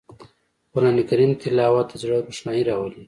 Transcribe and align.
قرآن 0.73 0.97
کریم 1.09 1.31
تلاوت 1.41 1.87
د 1.89 1.93
زړه 2.01 2.15
روښنايي 2.27 2.63
راولي 2.69 2.99